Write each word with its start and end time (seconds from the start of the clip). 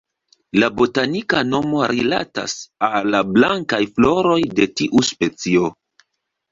La 0.61 0.69
botanika 0.79 1.41
nomo 1.49 1.83
rilatas 1.93 2.57
al 2.89 3.11
la 3.17 3.23
blankaj 3.37 3.83
floroj 3.93 4.41
de 4.61 4.71
tiu 4.83 5.09
specio. 5.15 5.73